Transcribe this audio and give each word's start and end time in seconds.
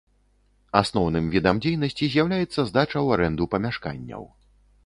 Асноўным 0.79 1.27
відам 1.35 1.55
дзейнасці 1.65 2.09
з'яўляецца 2.13 2.67
здача 2.73 2.93
ў 3.05 3.19
арэнду 3.19 3.43
памяшканняў. 3.53 4.23